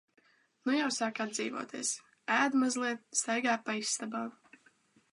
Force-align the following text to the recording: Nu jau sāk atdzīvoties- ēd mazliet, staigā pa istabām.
Nu 0.67 0.73
jau 0.77 0.87
sāk 0.95 1.21
atdzīvoties- 1.25 1.93
ēd 2.39 2.59
mazliet, 2.65 3.07
staigā 3.23 3.57
pa 3.69 3.81
istabām. 3.87 4.37